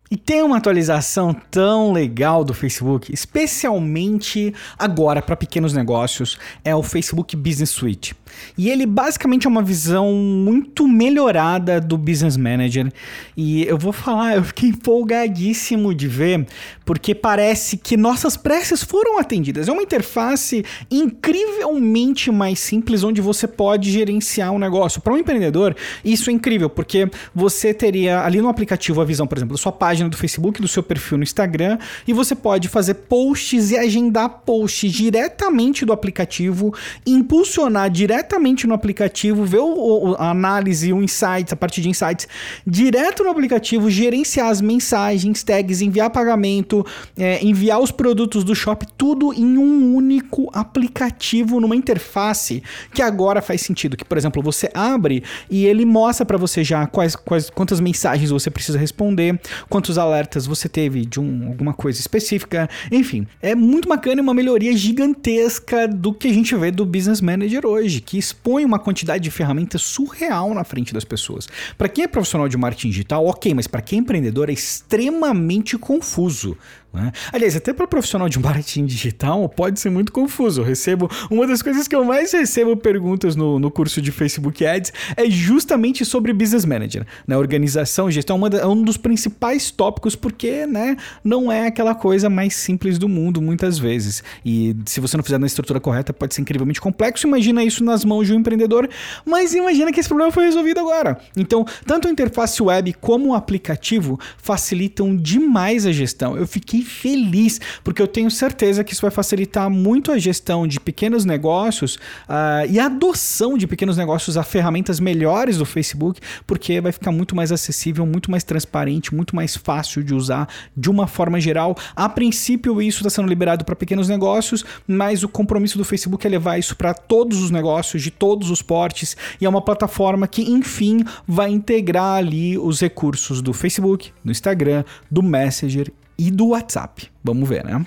E 0.09 0.15
tem 0.15 0.41
uma 0.41 0.57
atualização 0.57 1.33
tão 1.51 1.91
legal 1.91 2.43
do 2.43 2.53
Facebook, 2.53 3.13
especialmente 3.13 4.53
agora 4.79 5.21
para 5.21 5.35
pequenos 5.35 5.73
negócios, 5.73 6.37
é 6.63 6.73
o 6.73 6.81
Facebook 6.81 7.35
Business 7.35 7.71
Suite. 7.71 8.15
E 8.57 8.69
ele 8.69 8.85
basicamente 8.85 9.45
é 9.45 9.49
uma 9.49 9.61
visão 9.61 10.13
muito 10.13 10.87
melhorada 10.87 11.79
do 11.79 11.97
Business 11.97 12.37
Manager. 12.37 12.91
E 13.35 13.63
eu 13.63 13.77
vou 13.77 13.93
falar, 13.93 14.35
eu 14.35 14.43
fiquei 14.43 14.69
empolgadíssimo 14.69 15.93
de 15.93 16.07
ver, 16.07 16.45
porque 16.85 17.13
parece 17.13 17.77
que 17.77 17.97
nossas 17.97 18.37
preces 18.37 18.83
foram 18.83 19.19
atendidas. 19.19 19.67
É 19.67 19.71
uma 19.71 19.81
interface 19.81 20.63
incrivelmente 20.89 22.31
mais 22.31 22.59
simples, 22.59 23.03
onde 23.03 23.21
você 23.21 23.47
pode 23.47 23.91
gerenciar 23.91 24.51
um 24.51 24.59
negócio. 24.59 25.01
Para 25.01 25.13
um 25.13 25.17
empreendedor, 25.17 25.75
isso 26.03 26.29
é 26.29 26.33
incrível, 26.33 26.69
porque 26.69 27.09
você 27.33 27.73
teria 27.73 28.23
ali 28.23 28.41
no 28.41 28.49
aplicativo 28.49 29.01
a 29.01 29.05
visão, 29.05 29.27
por 29.27 29.37
exemplo, 29.37 29.55
da 29.55 29.61
sua 29.61 29.71
página 29.71 30.09
do 30.09 30.17
Facebook, 30.17 30.61
do 30.61 30.67
seu 30.67 30.83
perfil 30.83 31.17
no 31.17 31.23
Instagram, 31.23 31.77
e 32.07 32.13
você 32.13 32.35
pode 32.35 32.67
fazer 32.67 32.93
posts 32.95 33.71
e 33.71 33.77
agendar 33.77 34.29
posts 34.45 34.91
diretamente 34.91 35.85
do 35.85 35.93
aplicativo, 35.93 36.73
impulsionar 37.05 37.89
diretamente 37.89 38.16
diretamente 38.17 38.65
no 38.65 38.73
aplicativo, 38.73 39.45
ver 39.45 39.59
o, 39.59 40.11
o, 40.11 40.15
a 40.15 40.31
análise, 40.31 40.91
o 40.91 41.03
insights, 41.03 41.53
a 41.53 41.55
partir 41.55 41.81
de 41.81 41.89
insights, 41.89 42.27
direto 42.65 43.23
no 43.23 43.29
aplicativo, 43.29 43.89
gerenciar 43.89 44.49
as 44.49 44.59
mensagens, 44.59 45.43
tags, 45.43 45.81
enviar 45.81 46.09
pagamento, 46.09 46.85
é, 47.17 47.43
enviar 47.45 47.79
os 47.79 47.91
produtos 47.91 48.43
do 48.43 48.55
shop, 48.55 48.85
tudo 48.97 49.33
em 49.33 49.57
um 49.57 49.95
único 49.95 50.49
aplicativo, 50.51 51.59
numa 51.59 51.75
interface 51.75 52.63
que 52.93 53.01
agora 53.01 53.41
faz 53.41 53.61
sentido. 53.61 53.95
Que, 53.95 54.03
por 54.03 54.17
exemplo, 54.17 54.41
você 54.41 54.69
abre 54.73 55.23
e 55.49 55.65
ele 55.65 55.85
mostra 55.85 56.25
para 56.25 56.37
você 56.37 56.63
já 56.63 56.87
quais, 56.87 57.15
quais, 57.15 57.49
quantas 57.49 57.79
mensagens 57.79 58.31
você 58.31 58.49
precisa 58.49 58.79
responder, 58.79 59.39
quantos 59.69 59.97
alertas 59.97 60.47
você 60.47 60.67
teve 60.67 61.05
de 61.05 61.19
um, 61.19 61.47
alguma 61.47 61.73
coisa 61.73 61.99
específica, 61.99 62.67
enfim. 62.91 63.27
É 63.41 63.53
muito 63.53 63.87
bacana 63.87 64.19
e 64.19 64.23
uma 64.23 64.33
melhoria 64.33 64.75
gigantesca 64.75 65.87
do 65.87 66.11
que 66.13 66.27
a 66.27 66.33
gente 66.33 66.55
vê 66.55 66.71
do 66.71 66.85
Business 66.85 67.21
Manager 67.21 67.65
hoje, 67.65 68.01
que 68.07 68.17
expõe 68.17 68.63
uma 68.63 68.79
quantidade 68.79 69.21
de 69.21 69.29
ferramentas 69.29 69.81
surreal 69.81 70.53
na 70.53 70.63
frente 70.63 70.93
das 70.93 71.03
pessoas. 71.03 71.45
Para 71.77 71.89
quem 71.89 72.05
é 72.05 72.07
profissional 72.07 72.47
de 72.47 72.55
marketing 72.55 72.87
digital, 72.87 73.25
ok, 73.25 73.53
mas 73.53 73.67
para 73.67 73.81
quem 73.81 73.99
é 73.99 74.01
empreendedor 74.01 74.49
é 74.49 74.53
extremamente 74.53 75.77
confuso. 75.77 76.57
Né? 76.97 77.11
Aliás, 77.31 77.55
até 77.55 77.73
para 77.73 77.87
profissional 77.87 78.27
de 78.27 78.39
marketing 78.39 78.85
digital 78.85 79.47
pode 79.47 79.79
ser 79.79 79.89
muito 79.89 80.11
confuso. 80.11 80.61
Eu 80.61 80.65
recebo 80.65 81.09
uma 81.29 81.45
das 81.45 81.61
coisas 81.61 81.87
que 81.87 81.95
eu 81.95 82.03
mais 82.03 82.31
recebo 82.31 82.75
perguntas 82.75 83.35
no, 83.35 83.59
no 83.59 83.69
curso 83.69 84.01
de 84.01 84.11
Facebook 84.11 84.65
Ads 84.65 84.91
é 85.15 85.29
justamente 85.29 86.03
sobre 86.03 86.33
Business 86.33 86.65
Manager, 86.65 87.05
né? 87.27 87.37
Organização, 87.37 88.09
gestão 88.09 88.39
é, 88.47 88.57
é 88.61 88.65
um 88.65 88.81
dos 88.81 88.97
principais 88.97 89.69
tópicos 89.69 90.15
porque, 90.15 90.65
né, 90.65 90.97
não 91.23 91.51
é 91.51 91.67
aquela 91.67 91.93
coisa 91.93 92.29
mais 92.29 92.55
simples 92.55 92.97
do 92.97 93.07
mundo 93.07 93.41
muitas 93.41 93.77
vezes. 93.77 94.23
E 94.43 94.75
se 94.85 94.99
você 94.99 95.15
não 95.15 95.23
fizer 95.23 95.37
na 95.37 95.45
estrutura 95.45 95.79
correta, 95.79 96.11
pode 96.11 96.33
ser 96.33 96.41
incrivelmente 96.41 96.81
complexo. 96.81 97.27
Imagina 97.27 97.63
isso 97.63 97.83
nas 97.83 98.03
mãos 98.03 98.25
de 98.25 98.33
um 98.33 98.39
empreendedor, 98.39 98.89
mas 99.25 99.53
imagina 99.53 99.91
que 99.91 99.99
esse 99.99 100.09
problema 100.09 100.31
foi 100.31 100.45
resolvido 100.45 100.79
agora. 100.79 101.19
Então, 101.35 101.65
tanto 101.85 102.07
a 102.07 102.11
interface 102.11 102.61
web 102.61 102.93
como 102.93 103.29
o 103.29 103.33
aplicativo 103.35 104.19
facilitam 104.37 105.15
demais 105.15 105.85
a 105.85 105.91
gestão. 105.91 106.37
Eu 106.37 106.47
fiquei 106.47 106.81
feliz, 106.87 107.59
porque 107.83 108.01
eu 108.01 108.07
tenho 108.07 108.31
certeza 108.31 108.83
que 108.83 108.93
isso 108.93 109.01
vai 109.01 109.11
facilitar 109.11 109.69
muito 109.69 110.11
a 110.11 110.17
gestão 110.17 110.65
de 110.65 110.79
pequenos 110.79 111.25
negócios 111.25 111.95
uh, 112.27 112.69
e 112.69 112.79
a 112.79 112.85
adoção 112.85 113.57
de 113.57 113.67
pequenos 113.67 113.97
negócios 113.97 114.37
a 114.37 114.43
ferramentas 114.43 114.99
melhores 114.99 115.57
do 115.57 115.65
Facebook, 115.65 116.19
porque 116.45 116.81
vai 116.81 116.91
ficar 116.91 117.11
muito 117.11 117.35
mais 117.35 117.51
acessível, 117.51 118.05
muito 118.05 118.31
mais 118.31 118.43
transparente, 118.43 119.13
muito 119.13 119.35
mais 119.35 119.55
fácil 119.55 120.03
de 120.03 120.13
usar 120.13 120.47
de 120.75 120.89
uma 120.89 121.07
forma 121.07 121.39
geral. 121.39 121.75
A 121.95 122.07
princípio, 122.09 122.81
isso 122.81 122.99
está 122.99 123.09
sendo 123.09 123.27
liberado 123.27 123.65
para 123.65 123.75
pequenos 123.75 124.07
negócios, 124.07 124.65
mas 124.87 125.23
o 125.23 125.29
compromisso 125.29 125.77
do 125.77 125.83
Facebook 125.83 126.25
é 126.25 126.29
levar 126.29 126.57
isso 126.57 126.75
para 126.75 126.93
todos 126.93 127.41
os 127.41 127.51
negócios, 127.51 128.01
de 128.01 128.11
todos 128.11 128.49
os 128.49 128.61
portes, 128.61 129.15
e 129.39 129.45
é 129.45 129.49
uma 129.49 129.61
plataforma 129.61 130.27
que, 130.27 130.41
enfim, 130.41 131.03
vai 131.27 131.49
integrar 131.51 132.17
ali 132.17 132.57
os 132.57 132.79
recursos 132.79 133.41
do 133.41 133.53
Facebook, 133.53 134.11
do 134.23 134.31
Instagram, 134.31 134.83
do 135.11 135.21
Messenger 135.21 135.91
e 136.17 136.31
do 136.31 136.49
WhatsApp. 136.49 137.09
Vamos 137.23 137.47
ver, 137.47 137.63
né? 137.63 137.83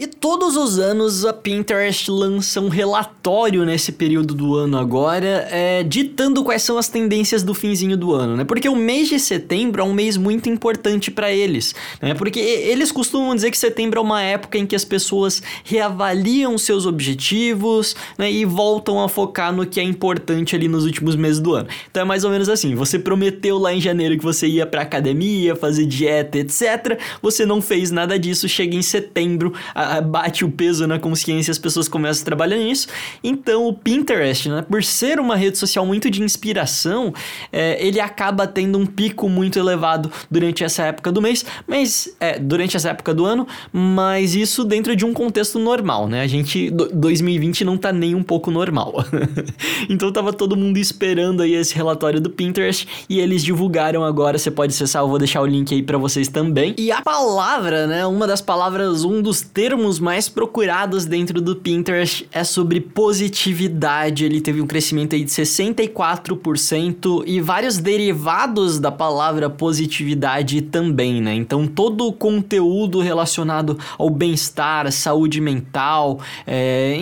E 0.00 0.06
todos 0.06 0.56
os 0.56 0.78
anos 0.78 1.26
a 1.26 1.32
Pinterest 1.34 2.10
lança 2.10 2.58
um 2.58 2.70
relatório 2.70 3.66
nesse 3.66 3.92
período 3.92 4.32
do 4.32 4.56
ano 4.56 4.78
agora, 4.78 5.46
é, 5.50 5.82
ditando 5.82 6.42
quais 6.42 6.62
são 6.62 6.78
as 6.78 6.88
tendências 6.88 7.42
do 7.42 7.52
finzinho 7.52 7.98
do 7.98 8.14
ano, 8.14 8.34
né? 8.34 8.44
Porque 8.44 8.66
o 8.66 8.74
mês 8.74 9.10
de 9.10 9.20
setembro 9.20 9.82
é 9.82 9.84
um 9.84 9.92
mês 9.92 10.16
muito 10.16 10.48
importante 10.48 11.10
para 11.10 11.30
eles, 11.30 11.74
né? 12.00 12.14
Porque 12.14 12.40
eles 12.40 12.90
costumam 12.90 13.34
dizer 13.34 13.50
que 13.50 13.58
setembro 13.58 14.00
é 14.00 14.02
uma 14.02 14.22
época 14.22 14.56
em 14.56 14.64
que 14.64 14.74
as 14.74 14.86
pessoas 14.86 15.42
reavaliam 15.64 16.56
seus 16.56 16.86
objetivos, 16.86 17.94
né? 18.16 18.32
E 18.32 18.46
voltam 18.46 19.04
a 19.04 19.06
focar 19.06 19.52
no 19.52 19.66
que 19.66 19.80
é 19.80 19.82
importante 19.82 20.56
ali 20.56 20.66
nos 20.66 20.86
últimos 20.86 21.14
meses 21.14 21.40
do 21.40 21.52
ano. 21.52 21.68
Então 21.90 22.04
é 22.04 22.06
mais 22.06 22.24
ou 22.24 22.30
menos 22.30 22.48
assim: 22.48 22.74
você 22.74 22.98
prometeu 22.98 23.58
lá 23.58 23.74
em 23.74 23.82
janeiro 23.82 24.16
que 24.16 24.24
você 24.24 24.46
ia 24.46 24.64
pra 24.64 24.80
academia, 24.80 25.54
fazer 25.54 25.84
dieta, 25.84 26.38
etc. 26.38 26.98
Você 27.20 27.44
não 27.44 27.60
fez 27.60 27.90
nada 27.90 28.18
disso, 28.18 28.48
chega 28.48 28.74
em 28.74 28.80
setembro. 28.80 29.52
Bate 30.00 30.44
o 30.44 30.50
peso 30.50 30.86
na 30.86 30.98
consciência 30.98 31.50
e 31.50 31.52
as 31.52 31.58
pessoas 31.58 31.88
começam 31.88 32.22
a 32.22 32.24
trabalhar 32.24 32.58
nisso. 32.58 32.88
Então 33.24 33.66
o 33.66 33.72
Pinterest, 33.72 34.48
né, 34.48 34.62
por 34.68 34.84
ser 34.84 35.18
uma 35.18 35.36
rede 35.36 35.56
social 35.56 35.86
muito 35.86 36.10
de 36.10 36.22
inspiração, 36.22 37.14
é, 37.50 37.84
ele 37.84 37.98
acaba 37.98 38.46
tendo 38.46 38.78
um 38.78 38.84
pico 38.84 39.28
muito 39.28 39.58
elevado 39.58 40.10
durante 40.30 40.62
essa 40.62 40.84
época 40.84 41.10
do 41.10 41.22
mês, 41.22 41.44
mas 41.66 42.14
é, 42.20 42.38
durante 42.38 42.76
essa 42.76 42.90
época 42.90 43.14
do 43.14 43.24
ano, 43.24 43.46
mas 43.72 44.34
isso 44.34 44.64
dentro 44.64 44.94
de 44.94 45.04
um 45.04 45.14
contexto 45.14 45.58
normal, 45.58 46.06
né? 46.06 46.20
A 46.20 46.26
gente 46.26 46.70
2020 46.70 47.64
não 47.64 47.78
tá 47.78 47.92
nem 47.92 48.14
um 48.14 48.22
pouco 48.22 48.50
normal. 48.50 49.04
então 49.88 50.12
tava 50.12 50.32
todo 50.32 50.56
mundo 50.56 50.76
esperando 50.76 51.42
aí 51.42 51.54
esse 51.54 51.74
relatório 51.74 52.20
do 52.20 52.28
Pinterest 52.28 52.86
e 53.08 53.20
eles 53.20 53.42
divulgaram 53.42 54.04
agora, 54.04 54.38
você 54.38 54.50
pode 54.50 54.74
acessar, 54.74 55.02
eu 55.02 55.08
vou 55.08 55.18
deixar 55.18 55.40
o 55.40 55.46
link 55.46 55.74
aí 55.74 55.82
para 55.82 55.98
vocês 55.98 56.28
também. 56.28 56.74
E 56.76 56.92
a 56.92 57.00
palavra, 57.02 57.86
né, 57.86 58.06
uma 58.06 58.26
das 58.26 58.40
palavras, 58.40 59.04
um 59.04 59.22
dos 59.22 59.40
termos 59.40 59.79
termos 59.80 59.98
mais 59.98 60.28
procurados 60.28 61.06
dentro 61.06 61.40
do 61.40 61.56
Pinterest 61.56 62.28
é 62.30 62.44
sobre 62.44 62.82
positividade. 62.82 64.26
Ele 64.26 64.38
teve 64.38 64.60
um 64.60 64.66
crescimento 64.66 65.14
aí 65.14 65.24
de 65.24 65.30
64% 65.30 67.24
e 67.26 67.40
vários 67.40 67.78
derivados 67.78 68.78
da 68.78 68.92
palavra 68.92 69.48
positividade 69.48 70.60
também, 70.60 71.22
né? 71.22 71.32
Então 71.34 71.66
todo 71.66 72.06
o 72.06 72.12
conteúdo 72.12 73.00
relacionado 73.00 73.78
ao 73.96 74.10
bem-estar, 74.10 74.92
saúde 74.92 75.40
mental, 75.40 76.20
é, 76.46 76.98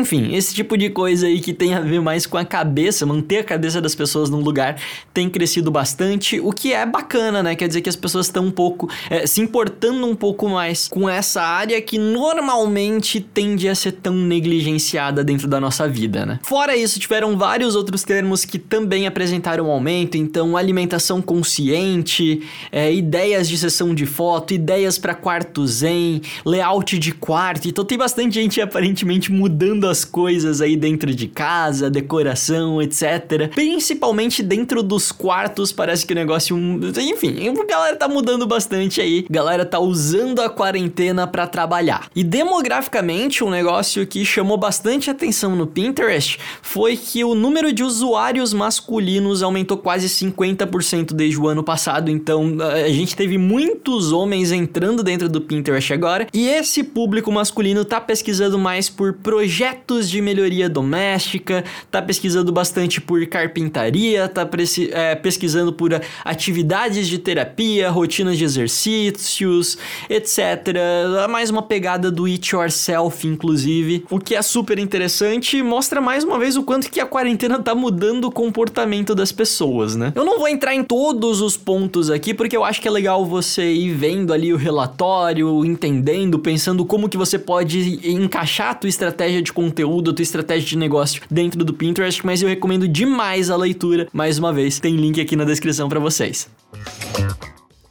enfim, 0.00 0.34
esse 0.34 0.54
tipo 0.54 0.78
de 0.78 0.88
coisa 0.88 1.26
aí 1.26 1.38
que 1.38 1.52
tem 1.52 1.74
a 1.74 1.80
ver 1.80 2.00
mais 2.00 2.26
com 2.26 2.38
a 2.38 2.46
cabeça, 2.46 3.04
manter 3.04 3.40
a 3.40 3.44
cabeça 3.44 3.78
das 3.78 3.94
pessoas 3.94 4.30
num 4.30 4.40
lugar 4.40 4.80
tem 5.12 5.28
crescido 5.28 5.70
bastante, 5.70 6.40
o 6.40 6.50
que 6.50 6.72
é 6.72 6.86
bacana, 6.86 7.42
né? 7.42 7.54
Quer 7.54 7.68
dizer 7.68 7.82
que 7.82 7.90
as 7.90 7.96
pessoas 7.96 8.24
estão 8.24 8.46
um 8.46 8.50
pouco 8.50 8.88
é, 9.10 9.26
se 9.26 9.42
importando 9.42 10.06
um 10.06 10.16
pouco 10.16 10.48
mais 10.48 10.88
com 10.88 11.06
essa 11.06 11.42
área 11.42 11.82
que 11.82 11.98
normalmente 12.12 13.20
tende 13.20 13.68
a 13.68 13.74
ser 13.74 13.92
tão 13.92 14.14
negligenciada 14.14 15.24
dentro 15.24 15.48
da 15.48 15.58
nossa 15.58 15.88
vida, 15.88 16.26
né? 16.26 16.38
Fora 16.42 16.76
isso, 16.76 17.00
tiveram 17.00 17.36
vários 17.36 17.74
outros 17.74 18.02
termos 18.02 18.44
que 18.44 18.58
também 18.58 19.06
apresentaram 19.06 19.70
aumento, 19.70 20.16
então 20.16 20.56
alimentação 20.56 21.22
consciente, 21.22 22.42
é, 22.70 22.92
ideias 22.92 23.48
de 23.48 23.56
sessão 23.56 23.94
de 23.94 24.06
foto, 24.06 24.52
ideias 24.52 24.98
para 24.98 25.14
quarto 25.14 25.66
zen, 25.66 26.20
layout 26.44 26.98
de 26.98 27.12
quarto, 27.12 27.68
então 27.68 27.84
tem 27.84 27.96
bastante 27.96 28.34
gente 28.34 28.60
aparentemente 28.60 29.32
mudando 29.32 29.88
as 29.88 30.04
coisas 30.04 30.60
aí 30.60 30.76
dentro 30.76 31.14
de 31.14 31.26
casa, 31.26 31.90
decoração, 31.90 32.80
etc. 32.82 33.48
Principalmente 33.54 34.42
dentro 34.42 34.82
dos 34.82 35.10
quartos, 35.10 35.72
parece 35.72 36.06
que 36.06 36.12
o 36.12 36.16
negócio, 36.16 36.56
enfim, 37.00 37.36
a 37.48 37.66
galera 37.66 37.96
tá 37.96 38.08
mudando 38.08 38.46
bastante 38.46 39.00
aí, 39.00 39.26
a 39.28 39.32
galera 39.32 39.64
tá 39.64 39.78
usando 39.78 40.40
a 40.40 40.50
quarentena 40.50 41.26
para 41.26 41.46
trabalhar. 41.46 42.01
E 42.14 42.24
demograficamente, 42.24 43.44
um 43.44 43.50
negócio 43.50 44.06
que 44.06 44.24
chamou 44.24 44.56
bastante 44.56 45.10
atenção 45.10 45.56
no 45.56 45.66
Pinterest 45.66 46.38
foi 46.60 46.96
que 46.96 47.24
o 47.24 47.34
número 47.34 47.72
de 47.72 47.82
usuários 47.82 48.52
masculinos 48.52 49.42
aumentou 49.42 49.76
quase 49.76 50.08
50% 50.08 51.12
desde 51.12 51.38
o 51.38 51.48
ano 51.48 51.62
passado. 51.62 52.10
Então, 52.10 52.56
a 52.60 52.88
gente 52.88 53.16
teve 53.16 53.38
muitos 53.38 54.12
homens 54.12 54.52
entrando 54.52 55.02
dentro 55.02 55.28
do 55.28 55.40
Pinterest 55.40 55.92
agora. 55.92 56.26
E 56.32 56.48
esse 56.48 56.82
público 56.82 57.30
masculino 57.30 57.84
tá 57.84 58.00
pesquisando 58.00 58.58
mais 58.58 58.88
por 58.88 59.14
projetos 59.14 60.08
de 60.08 60.20
melhoria 60.20 60.68
doméstica, 60.68 61.64
tá 61.90 62.02
pesquisando 62.02 62.52
bastante 62.52 63.00
por 63.00 63.24
carpintaria, 63.26 64.28
tá 64.28 64.48
é, 64.92 65.14
pesquisando 65.14 65.72
por 65.72 66.00
atividades 66.24 67.08
de 67.08 67.18
terapia, 67.18 67.90
rotinas 67.90 68.36
de 68.36 68.44
exercícios, 68.44 69.78
etc. 70.08 71.28
Mais 71.30 71.50
uma 71.50 71.62
pegada 71.62 71.91
pegada 71.92 72.10
do 72.10 72.24
it 72.24 72.54
yourself, 72.54 73.26
inclusive, 73.26 74.04
o 74.10 74.18
que 74.18 74.34
é 74.34 74.42
super 74.42 74.78
interessante 74.78 75.58
e 75.58 75.62
mostra 75.62 76.00
mais 76.00 76.24
uma 76.24 76.38
vez 76.38 76.56
o 76.56 76.62
quanto 76.62 76.90
que 76.90 77.00
a 77.00 77.06
quarentena 77.06 77.58
tá 77.58 77.74
mudando 77.74 78.24
o 78.26 78.30
comportamento 78.30 79.14
das 79.14 79.30
pessoas, 79.30 79.94
né? 79.96 80.12
Eu 80.14 80.24
não 80.24 80.38
vou 80.38 80.48
entrar 80.48 80.74
em 80.74 80.82
todos 80.82 81.40
os 81.40 81.56
pontos 81.56 82.10
aqui 82.10 82.32
porque 82.32 82.56
eu 82.56 82.64
acho 82.64 82.80
que 82.80 82.88
é 82.88 82.90
legal 82.90 83.26
você 83.26 83.72
ir 83.72 83.90
vendo 83.90 84.32
ali 84.32 84.52
o 84.52 84.56
relatório, 84.56 85.64
entendendo, 85.64 86.38
pensando 86.38 86.84
como 86.84 87.08
que 87.08 87.16
você 87.16 87.38
pode 87.38 88.00
encaixar 88.08 88.70
a 88.70 88.74
tua 88.74 88.88
estratégia 88.88 89.42
de 89.42 89.52
conteúdo, 89.52 90.10
a 90.10 90.14
tua 90.14 90.22
estratégia 90.22 90.68
de 90.68 90.78
negócio 90.78 91.22
dentro 91.30 91.64
do 91.64 91.74
Pinterest, 91.74 92.24
mas 92.24 92.42
eu 92.42 92.48
recomendo 92.48 92.88
demais 92.88 93.50
a 93.50 93.56
leitura. 93.56 94.08
Mais 94.12 94.38
uma 94.38 94.52
vez, 94.52 94.80
tem 94.80 94.96
link 94.96 95.20
aqui 95.20 95.36
na 95.36 95.44
descrição 95.44 95.88
para 95.88 96.00
vocês. 96.00 96.48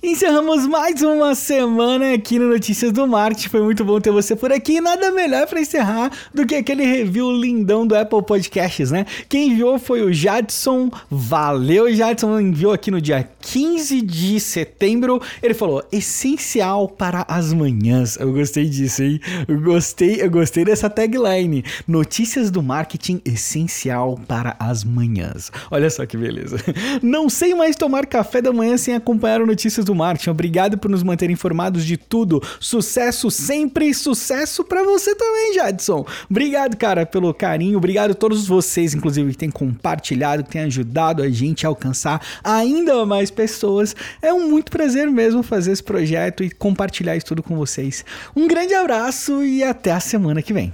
Encerramos 0.03 0.65
mais 0.65 1.00
uma 1.03 1.36
semana 1.36 2.15
aqui 2.15 2.39
no 2.39 2.50
Notícias 2.50 2.91
do 2.91 3.05
Marketing. 3.05 3.50
Foi 3.50 3.62
muito 3.62 3.86
bom 3.86 4.01
ter 4.01 4.10
você 4.10 4.36
por 4.36 4.51
aqui. 4.51 4.77
E 4.77 4.81
nada 4.81 5.12
melhor 5.12 5.46
para 5.46 5.62
encerrar 5.62 6.12
do 6.34 6.43
que 6.43 6.55
aquele 6.55 6.84
review 6.84 7.31
lindão 7.31 7.86
do 7.86 7.96
Apple 7.96 8.24
Podcasts, 8.24 8.89
né? 8.89 9.05
Quem 9.29 9.50
enviou 9.50 9.77
foi 9.77 10.01
o 10.01 10.12
Jadson. 10.12 10.89
Valeu, 11.08 11.93
Jadson. 11.93 12.39
Enviou 12.39 12.74
aqui 12.74 12.89
no 12.89 13.00
dia 13.00 13.29
15 13.41 14.01
de 14.01 14.39
setembro. 14.39 15.22
Ele 15.41 15.53
falou: 15.53 15.84
essencial 15.91 16.88
para 16.88 17.24
as 17.27 17.53
manhãs. 17.53 18.17
Eu 18.20 18.34
gostei 18.34 18.65
disso, 18.65 19.03
hein? 19.03 19.20
Eu 19.48 19.62
gostei, 19.62 20.20
eu 20.20 20.31
gostei 20.31 20.65
dessa 20.65 20.89
tagline. 20.89 21.63
Notícias 21.88 22.50
do 22.50 22.63
marketing 22.63 23.22
essencial 23.24 24.20
para 24.27 24.55
as 24.58 24.84
manhãs. 24.84 25.51
Olha 25.70 25.91
só 25.91 26.08
que 26.08 26.17
beleza. 26.17 26.58
Não 27.03 27.29
sei 27.29 27.53
mais 27.53 27.75
tomar 27.75 28.08
café 28.08 28.41
da 28.41 28.51
manhã 28.51 28.77
sem 28.77 28.96
acompanhar 28.96 29.43
o 29.43 29.46
Notícias 29.46 29.86
do 29.86 29.90
do 29.91 29.95
marketing. 29.95 30.29
Obrigado 30.29 30.77
por 30.77 30.89
nos 30.89 31.03
manter 31.03 31.29
informados 31.29 31.86
de 31.86 31.98
tudo. 31.98 32.41
Sucesso 32.60 33.29
sempre, 33.29 33.93
sucesso 33.93 34.63
para 34.63 34.83
você 34.83 35.13
também, 35.15 35.53
Jadson. 35.53 36.05
Obrigado, 36.29 36.77
cara, 36.77 37.05
pelo 37.05 37.33
carinho. 37.33 37.77
Obrigado 37.77 38.12
a 38.12 38.15
todos 38.15 38.48
vocês, 38.48 38.93
inclusive, 38.93 39.31
que 39.31 39.38
têm 39.38 39.51
compartilhado, 39.51 40.43
que 40.43 40.51
têm 40.51 40.62
ajudado 40.62 41.21
a 41.21 41.29
gente 41.29 41.65
a 41.65 41.69
alcançar 41.69 42.21
ainda 42.43 43.05
mais 43.05 43.29
pessoas. 43.29 43.95
É 44.21 44.33
um 44.33 44.50
muito 44.50 44.71
prazer 44.71 45.10
mesmo 45.12 45.43
fazer 45.43 45.71
esse 45.71 45.83
projeto 45.83 46.43
e 46.43 46.50
compartilhar 46.50 47.15
isso 47.15 47.25
tudo 47.25 47.43
com 47.43 47.55
vocês. 47.55 48.05
Um 48.36 48.48
grande 48.48 48.74
abraço 48.74 49.43
e 49.43 49.63
até 49.63 49.91
a 49.91 50.00
semana 50.00 50.41
que 50.41 50.53
vem. 50.53 50.74